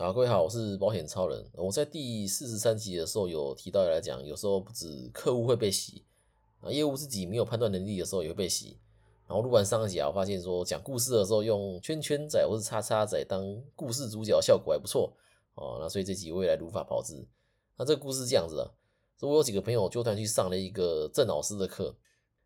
[0.00, 1.44] 好，各位好，我是保险超人。
[1.54, 6.04] 我在第四十三集的时候有提到来讲，有时候不止客户会被洗
[6.60, 8.78] 啊，业务自己没有判断能力的时候也会被洗。
[9.26, 13.42] 然后录完上一集啊，我发现说讲故事的时候用圈圈仔或是叉叉仔当
[13.74, 15.12] 故事主角效果还不错
[15.56, 15.78] 哦。
[15.80, 17.26] 那所以这集我也来如法炮制。
[17.76, 18.74] 那这个故事这样子的，
[19.26, 21.92] 我有几个朋友就突然去上了一个郑老师的课。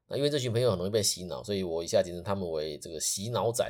[0.09, 3.63] 那因为这群朋友很容易被洗脑，所以我一下简称他们为这个洗脑仔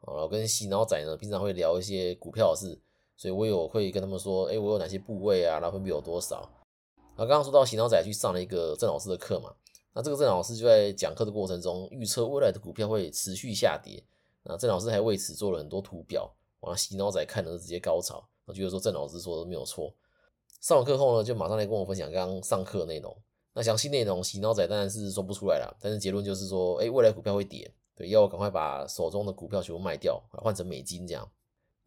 [0.00, 0.08] 啊。
[0.14, 2.80] 然后跟洗脑仔呢，平常会聊一些股票的事。
[3.16, 6.48] 所以我有会跟他们说，哎，我有哪些部位啊，然后分别有多少？
[7.16, 9.54] 那刚刚说到洗脑仔去上了一个郑老师的课嘛，
[9.94, 14.04] 那这个郑老师就在讲课的过程中预测未来的股票会持续下跌。
[14.42, 19.92] 那郑老师还为此做了很多图表，哇，洗脑仔看的是直接高潮，我觉得说郑老师说的没有错。
[20.60, 23.16] 上完课后呢，就马上来跟我分享刚刚上课内容。
[23.54, 31.26] 那详细内容洗脑仔当然是说不出来了，但是结论就是说，哎，未来股票会跌，对，要我赶快把手中的股票全部卖掉，换成美金这样。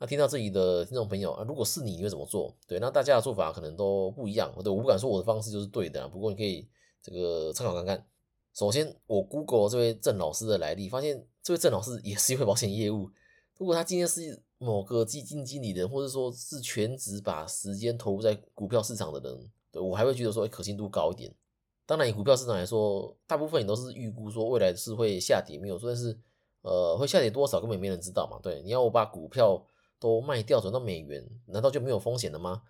[0.01, 2.55] 那听到这里的听众朋友啊，如果是你，你会怎么做？
[2.65, 4.49] 对，那大家的做法可能都不一样。
[4.63, 6.65] 对，我不敢说我的方式就是对的，不过你可以
[7.01, 8.05] 这个参考看看。
[8.53, 13.09] 首先，我 Google 这位郑老师的来历，发现这位郑老师也是一位保险业务。
[13.57, 21.29] 如果他今天是某个基金经理人，或者说是全职把时间投入在股票市场的人，对我还会觉得说可信度高一点。
[21.85, 26.17] 当然，以股票市场来说，大部分也都是预估说未来是会下跌，没有说但是
[26.61, 28.39] 呃会下跌多少根本没人知道嘛。
[28.41, 29.61] 对，你要我把股票。
[29.99, 32.63] 都卖掉转到美元，难道就没有风险了吗？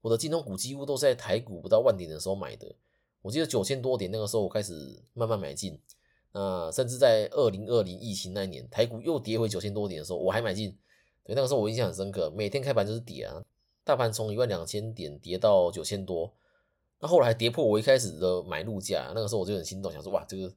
[0.00, 2.74] 我的金融股几乎都是在台股不到万点的时候买的，
[3.22, 5.80] 我记得九千多点那个时候我开始慢慢买进，
[6.32, 10.76] 那甚至在二零二零疫情那一年，台股又跌回九千多点的时候我还买进，
[11.24, 13.42] 对，那个时候我印象很深刻，每天开盘就是跌啊，
[13.82, 16.30] 大盘从一万两千点跌到九千多，
[17.00, 20.52] 那后来跌破我一开始的买入价，那个时候我就很心动，想说哇这个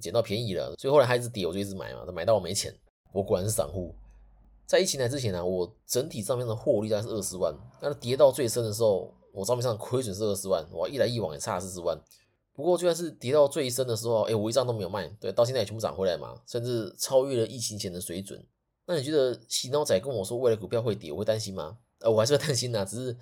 [0.00, 2.72] 捡到便宜了，所以后来还一直跌，我就一直买嘛，买到我没钱，
[3.12, 3.92] 我果然是散户。
[4.66, 11.98] 在疫情来之前呢，我整体账面的获利大概是二十万，那跌到最深的时候，我账面上亏损是二十万，我一来一往也差四十万。
[12.54, 18.42] 不过就算是跌到最深的时候，哎，我一张都没有卖，对，到现在也全部涨回来嘛，甚至超越了疫情前的水准。
[18.86, 21.78] 那你觉得洗脑仔跟我说未来股票会跌，我会担心吗？
[22.00, 23.16] 呃，我还是会担心呐，只是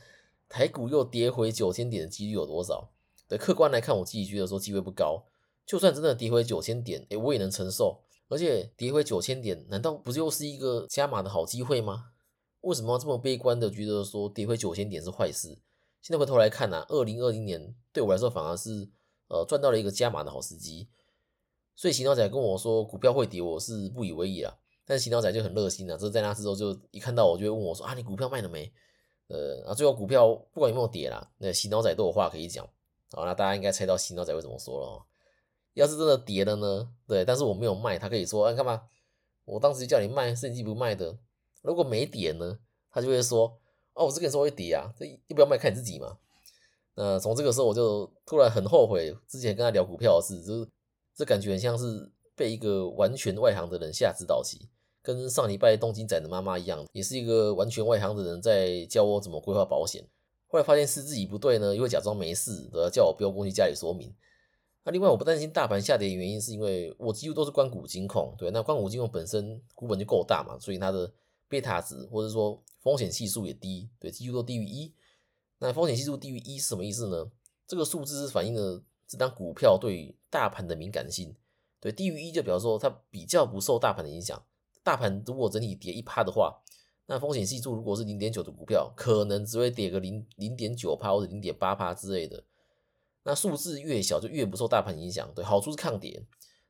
[0.48, 2.90] 台股又跌回九千点的几率有多少？
[3.28, 5.24] 对，客观来看，我自己觉得说机会不高。
[5.66, 8.00] 就算真的跌回九千点，哎，我也能承受。
[8.30, 12.12] 而且跌回九千点，难道不又是一个加码的好机会吗？
[12.60, 15.58] 为什么这么悲观的觉得说跌回九千点是坏事？
[16.00, 18.88] 现在回头来看呢，二零二零年对我来说反而是
[19.28, 20.88] 呃赚到了一个加码的好时机。
[21.74, 24.58] 所以洗脑仔跟我说股票会跌，我是不以为意啦。
[24.84, 28.72] 但是洗脑仔就很热心啊，就在那之后就一看到我就会问我说啊，你股票卖了没？
[29.28, 32.64] 呃，啊，最后股票不管有没有跌啦，那洗脑仔都有话可以讲。
[33.12, 35.04] 好，那大家应该猜到洗脑仔会怎么说了。
[35.80, 36.88] 要是真的跌了呢？
[37.06, 38.82] 对，但是我没有卖，他可以说，哎，干嘛？
[39.46, 41.16] 我当时叫你卖，是你不卖的。
[41.62, 42.58] 如果没跌呢？
[42.90, 43.58] 他就会说，
[43.94, 46.18] 哦，我是跟你说会跌啊，这要不要卖看你自己嘛。
[46.94, 50.68] 那从这个时候我就突然很后悔之前跟他聊股票的事，就是
[51.16, 54.68] 这感觉很像是被一个完全外行的人下指导棋，
[55.02, 60.04] 跟上礼拜东京仔的妈妈一样，也是一个完全外行的人在教我怎么规划保险。
[60.48, 64.12] 后来发现是自己不对呢，又会假装没事，的叫我不要过去家里说明。
[64.82, 71.12] 那另外我不担心大盘下跌的原因，是因为我几乎都是关股金控，对，那关股金控本身股本就够大嘛，所以它的
[71.48, 74.94] 贝塔值或者说风险系数也低，对，几乎都低于一。
[75.58, 77.30] 那风险系数低于一是什么意思呢？
[77.66, 81.36] 这个数字是反映了这张股票对于大盘的敏感性，
[81.78, 84.42] 对，低于一就表示说它比较不受大盘的影响。
[84.82, 86.58] 大盘如果整体跌一趴的话，
[87.04, 92.42] 那风险系数如果是零点九的股票，可能只会跌个零零点九趴或者零点八趴之类的。
[93.22, 96.24] 那数字越小就越不受大盘影响，对，好处是抗跌。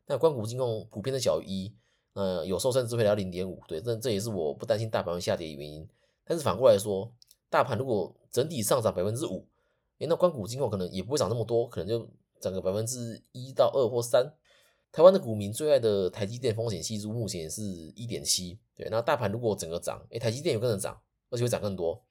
[0.07, 1.75] 那关谷金控普遍的小于一，
[2.15, 5.89] 呃，有时候甚至会到零点五，对，这这也是我不担心大盘会下跌的原因。
[6.25, 7.13] 但是反过来说，
[7.49, 9.47] 大盘如果整体上涨百分之五，
[9.99, 12.09] 诶，那关谷金控可能也不会涨那么多，可能就
[12.41, 14.35] 涨个百分之一到二或三。
[14.93, 17.63] 台湾的股民最爱的台积电风险系数目前是
[17.95, 21.01] 一点七，对，那大盘如果整个涨，诶，台积电有跟着涨，
[21.31, 22.03] 而且会涨更多。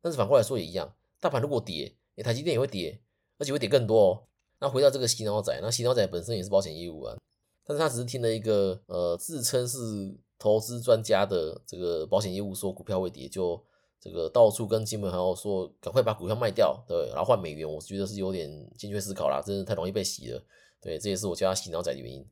[0.00, 2.98] 但是反过来说也一样，大盘如果跌，诶，台积电也会跌。
[3.38, 4.22] 而且会跌更多哦。
[4.58, 7.16] 那回到这个洗脑仔，那洗脑仔本身也是保险业务啊，
[7.64, 13.62] 但是他只是听了一个呃自称是投资专家的这个保险业务说股票会跌，就
[14.00, 17.70] 这个到处跟亲朋好友说赶快把股票卖掉，对，然后换美元。
[17.70, 20.42] 我觉得是有点精确思考啦，真的太容易被洗了。
[20.80, 22.24] 对，这也是我叫他洗脑仔的原因。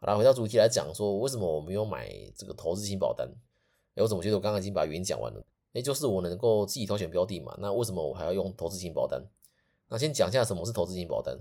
[0.00, 3.28] 好了，回到主题来讲，说为什么我没有买这个投资型保单？
[3.94, 5.44] 哎，我怎么觉得我刚刚已经把原因讲完了？
[5.72, 9.20] 哎，就是我能够自己挑选标的嘛，那为什么我还要用投资型保单？
[9.88, 11.38] 那先讲一下什么是投资型保单。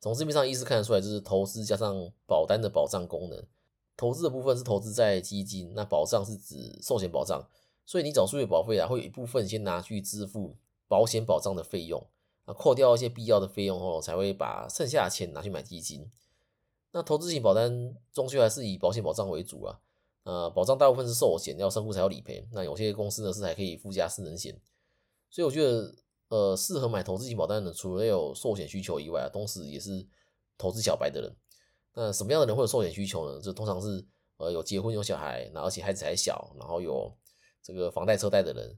[0.00, 3.44] 从字面上意思看得出来，就是投资加上保单的保障功能。
[3.96, 7.48] 投资的部分是投资在基金，那保障是指寿险保障。
[7.86, 10.56] 所以你缴数月保费啊，会有一部分先拿去支付
[10.86, 12.04] 保险保障的费用，
[12.44, 16.10] 啊，扣掉一些必要的费用后，才会把剩下的钱拿去买基金。
[16.92, 19.80] 那投资型保单终究还是以保险保障为主啊，
[20.24, 22.46] 呃，保障大部分是寿险，要身故才要理赔。
[22.52, 24.60] 那有些公司呢是还可以附加私人险，
[25.30, 25.94] 所以我觉得，
[26.28, 30.06] 呃，适合买投资型保单的，除了有寿险需求以外啊，同时也是
[30.58, 31.36] 投资小白的人。
[31.94, 33.40] 那什么样的人会有寿险需求呢？
[33.40, 34.04] 就通常是
[34.38, 37.10] 呃有结婚有小孩，然后而且孩子还小，然后有
[37.62, 38.68] 这个房贷车贷的人，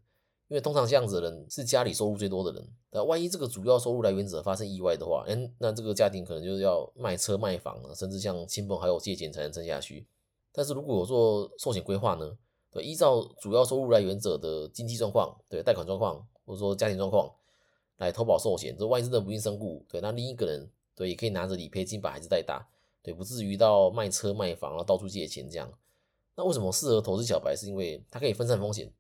[0.49, 2.69] 因为通常这样子的人是家里收入最多的人。
[2.91, 10.07] 那万一这个主要收入来源者发生意外的话，哎，那这个家庭可能就是要卖车卖房，甚至向亲朋好友借钱才能撑下去。
[10.53, 12.37] 但是如果我做寿险规划呢，
[12.71, 17.31] 对，依照主要收入来源者的经济状况，对，贷款状况或者说家庭状况
[17.99, 22.67] 来投保寿险，这万一真的不幸身故，对，那另一个人对也可以拿着理赔金把孩子带大。
[23.01, 25.73] 对不至于到卖车卖房，然后到处借钱这样。
[26.35, 27.57] 那为什么适合投资小白？
[27.57, 28.93] 是因为它可以分散风险。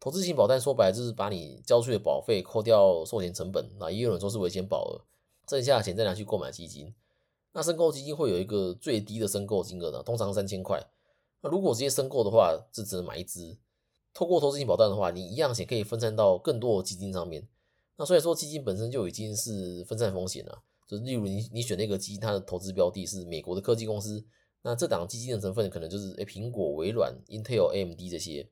[0.00, 5.04] 投资型保单说白了就是把你交出的保费扣掉寿险成本，那也有人说是危险保额，
[5.48, 6.92] 剩下的钱再拿去购买基金。
[7.52, 10.84] 那申购基金会有一个最低的申购金额呢，通常三千块。
[11.42, 13.56] 那如果直接申购的话，就只能买一只。
[14.18, 17.46] 透过投资型保单的话，你一样钱可以分散到更多的基金上面。
[17.94, 20.60] 那虽然说基金本身就已经是分散风险了。
[20.88, 24.26] 就例如你你选那个基金，它的投资标的是美国的科技公司，
[24.62, 28.50] 那这档基金的成分可能就是诶苹果、微软、Intel、AMD 这些。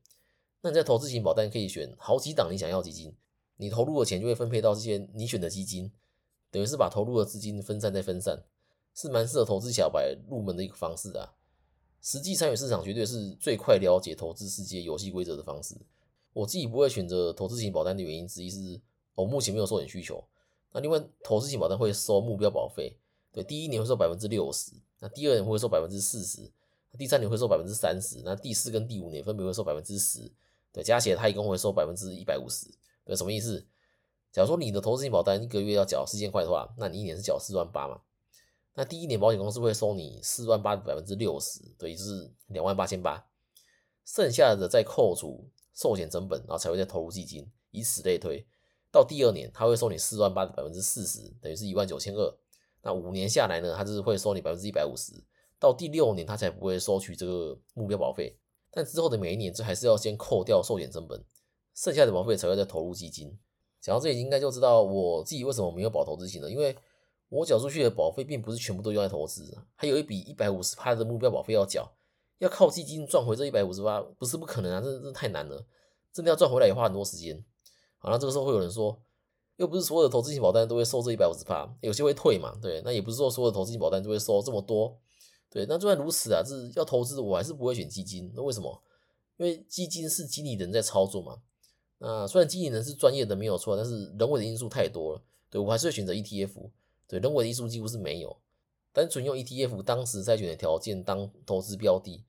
[0.60, 3.16] 那你在投资型保单可以选好几档你想要基金，
[3.56, 5.90] 你投入的钱就会分配到这些你选的基金，
[6.52, 8.44] 等于是把投入的资金分散再分散，
[8.94, 11.34] 是蛮适合投资小白入门的一个方式啊。
[12.06, 15.74] 实际参与市场绝对是最快了解投资世界游戏规则的方式。
[16.32, 18.80] 我自己不会选择投资型保单的原因之一是，
[19.16, 20.22] 我目前没有寿险需求。
[20.70, 22.96] 那另外，投资型保单会收目标保费，
[23.32, 24.70] 对，第一年会收百分之六十，
[25.00, 26.48] 那第二年会收百分之四十，
[26.96, 30.30] 第三年会收百分之三十，那第四跟第五年分别会收百分之十，
[30.70, 32.68] 对，加起来它一共会收百分之一百五十，
[33.04, 33.66] 对，什么意思？
[34.30, 38.00] 假如说你的投资型保单一个月要缴四千块的话，那你一年是缴四万八嘛？
[38.78, 43.26] 那第一年保险公司会收你四万八的百分之六十，等于是两万八千八，
[44.04, 48.46] 剩下的再扣除寿险成本，然后才会再投入基金，以此类推。
[48.92, 52.38] 到第二年，他会收你四万八的百分之四十，等于是一万九千二。
[52.82, 55.12] 那五年下来呢，他就是会收你百分之一百五十。
[55.58, 58.38] 到第六年，他才不会收取这个目标保费。
[58.70, 61.24] 但之后的每一年，这还是要先扣掉寿险成本，
[61.74, 63.38] 剩下的保费才会再投入基金。
[63.80, 66.76] 讲到这里，应该就知道我自己为什么没有保投资型了，因为
[67.28, 71.92] 我缴出去的保费并不是全部都用在投资，还有一笔一百五十趴的目标保费要缴，
[72.38, 75.66] 要靠基金赚回这一百五十趴，不是不可能啊，这这太难了，
[76.12, 77.44] 真的要赚回来也花很多时间。
[77.98, 79.00] 好，那这个时候会有人说，
[79.56, 84.98] 又不是所有的投资型保单都会收这一百五十趴，有些会退嘛，对，那也不是说所有的投资型保单都会收这么多，
[85.50, 88.82] 对，那就算如此啊，是要投资，我还是不会选基金，那为什么？
[89.38, 91.38] 因为基金是经理人在操作嘛，
[91.98, 96.70] 那虽然经理人是专业的没有错，但是人为的因素太多了，对我还是会选择 ETF，
[97.08, 98.36] 对，人为的因素几乎是没有，
[98.92, 102.24] 单纯用 ETF 当时筛选的条件当投资标的。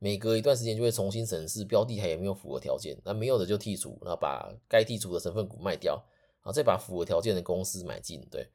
[0.00, 8.24] 每隔一段时间就会重新审视标的还有没有符合条件，那没有的就剔除，然后把该剔除的成分股卖掉，然后再把符合条件的公司买进。
[8.30, 8.48] 对，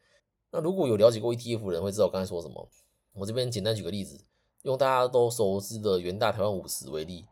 [0.51, 2.69] 那如果有了解过 ETF 的人会知道我刚才说什么。
[3.12, 4.24] 我这边简单举个例子，
[4.62, 7.25] 用大家都熟知的元大台湾五十为例，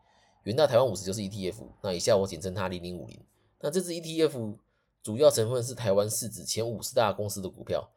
[0.44, 3.18] 元大台湾五十就是 ETF，那以下我简称它零零五零。
[3.60, 4.58] 那这支 ETF
[5.02, 7.90] 主要成分是台湾市值前五十大公司的股票，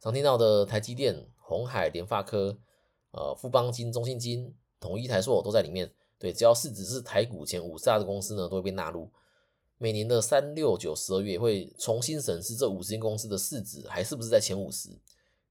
[0.00, 2.58] 常听到的台积电、红海、联发科、
[3.12, 4.54] 呃富邦金、中信金。
[4.80, 9.10] 统一台硕都在里面，对，只要市值是台股前五十大的公司呢，都会被纳入。
[9.76, 14.90] 每年的三六九十二月会重新审视这五十间公司的市值还是不是在前五十，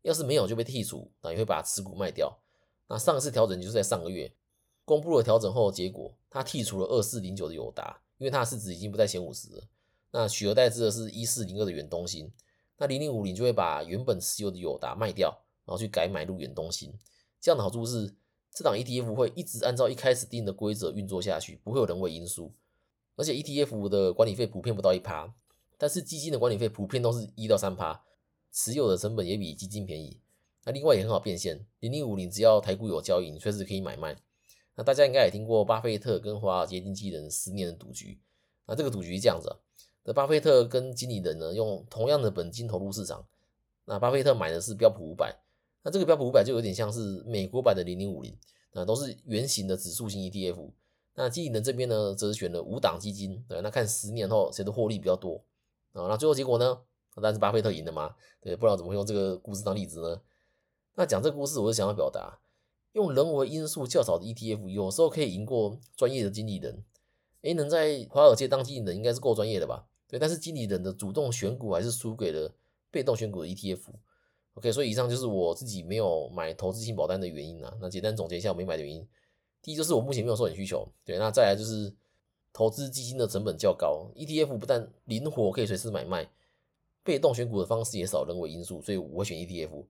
[0.01, 2.39] 要是没有就被剔除，那也会把持股卖掉。
[2.88, 4.34] 那上次调整就是在上个月
[4.86, 9.63] 公布了调整后的结果，它剔除了二四零九的友达，因为它的市值已经不在前五十了。
[10.12, 12.32] 那取而代之的是一四零二的远东新，
[12.77, 15.29] 那零零五零就会把原本持有的友达卖掉，
[15.65, 16.93] 然后去改买入远东新。
[17.39, 18.15] 这样的好处是。
[18.50, 22.51] 这档 ETF 会一直按照一开始定的规则运作下去，不会有人为因素。
[23.15, 25.31] 而且 ETF 的管理费普遍不到一趴，
[25.77, 28.01] 但是基金的管理费普遍都是一到三趴，
[28.51, 30.19] 持有的成本也比基金便宜。
[30.65, 34.17] 那另外也很好变现，零零五零只要台股有交易，你随时可以买卖。
[34.74, 38.19] 那大家应该也听过巴菲特跟华尔街经纪人十年的赌局。
[38.65, 39.55] 那这个赌局是这样子，
[40.08, 43.26] 那巴菲特跟经理人呢用同样的本金投入市场，
[43.84, 45.38] 那巴菲特买的是标普五百。
[45.84, 48.34] 那这个标普五百就有点像是美国版的零零五零，
[48.72, 50.72] 那都是圆形的指数型 ETF。
[51.16, 55.44] 那经理人这边呢，则是选了五档基金，对，那看十年后谁的获利比较多
[55.92, 56.08] 啊？
[56.08, 56.80] 那最后结果呢？
[57.16, 58.16] 当然是巴菲特赢了嘛？
[58.40, 60.22] 对，不知道怎么会用这个故事当例子呢？
[60.96, 62.40] 那讲这个故事，我是想要表达，
[62.94, 66.82] 用人为因素较少的 ETF，有时候可以赢过专业的经理人。
[67.42, 69.86] 诶，能在华尔街当经理人应该是够专业的吧？
[70.08, 72.54] 对，但是经理人的主动选股还是输给了
[72.90, 73.80] 被动选股的 ETF。
[74.54, 77.78] OK，所以以上就是我自己没有买投资性保单的原因啊。
[77.80, 79.08] 那简单总结一下我没买的原因，
[79.62, 81.94] 第一就是我目前没有收钱需求，对，那再来就是
[82.52, 86.28] 投资基金的成本较高，ETF 不但灵活可以随时买卖，
[87.04, 89.86] 被动选股的方式也少人为因素，所以我会选 ETF。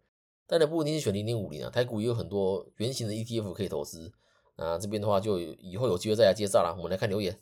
[0.48, 4.12] 当然不一定是选零零五零啊，台股也有很多圆形的 ETF 可以投资。
[4.58, 6.74] 那这边的话就以后有机会再来介绍啦。
[6.76, 7.40] 我们来看留言，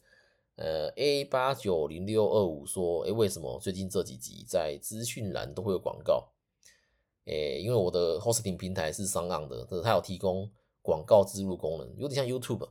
[0.55, 6.29] 呃，A 八九零六二五说，哎，为什么最近这几集在资讯栏都会有广告？
[7.25, 10.49] 诶，因为我的 hosting 平台是商岸的，它有提供
[10.81, 12.69] 广告植入功能，有点像 YouTube，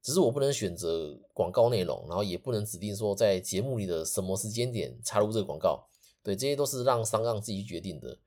[0.00, 5.86] 只是我不能选择广告内容，然后也不能指定说在节目里的什么时间点插入这个广告。
[6.22, 8.18] 对，这些都是让商岸自己去决定的。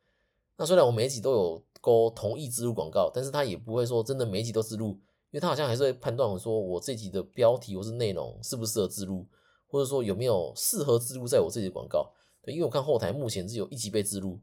[0.58, 5.00] 那虽然我每一集都有勾同意植入广告，但是他也不会说真的每一集都植入，
[5.32, 9.26] 因为他好像还是会判断我说我这集的标题或是内容适不适合植入，
[9.68, 12.14] 或者说有没有适合植入在我这里的广告。
[12.42, 14.40] 对，因为我看后台目前只有一集被植入，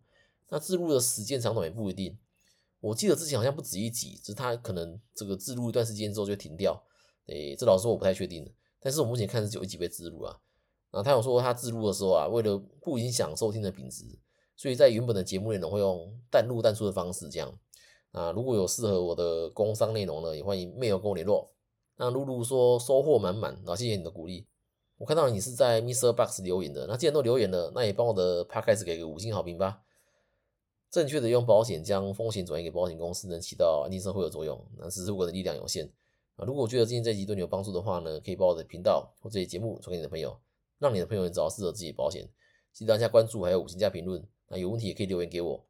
[0.49, 2.17] 那植入的时间长短也不一定。
[2.81, 6.81] 我记得之前好像不止一集，只是他可能这个植入一段时间之后就停掉。
[7.27, 10.35] 诶，这老实说我不太确定，但是我目前看是有一集被植入啊。
[10.91, 14.19] 然后他有说他植入的时候啊，为了不影响收听的品质。
[14.57, 17.57] 所以在原本的节目内容会用淡入淡出的方式这样，
[18.13, 21.51] 啊，如果有适合我的工商内容呢，也欢迎 mail 跟我联络。
[21.97, 24.47] 那露露说收获满满，啊，谢谢你的鼓励。
[24.97, 26.13] 我看到你是在 Mr.
[26.13, 29.83] Box 留言的，那既然都留言了，那也帮我的 Podcast 给个五星好评吧。
[30.91, 34.65] 正确的用保险将风险转移给保险公司，能起到安定社会的作用。
[34.79, 35.89] 那只是我的力量有限
[36.37, 36.45] 啊。
[36.47, 40.37] 如果觉得今天这集对你有帮助的话呢，可以把我的频道或这些节目传给你的朋友，
[40.79, 42.29] 让你的朋友找到适合自己的保险。
[42.73, 44.27] 记得按下关注，还有五星加评论。
[44.49, 45.63] 那有问题也可以留言给我，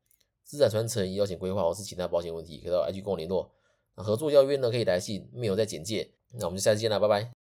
[0.49, 3.50] 资产传承、医疗险规划或是其他保险问题，可以到 IG 跟我联络。
[3.95, 6.11] 那合作邀约呢，可以来信，没有在简介。
[6.38, 7.38] 那我们就下次见了，拜拜。